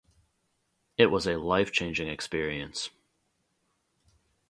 [0.97, 2.89] It was a life changing experience.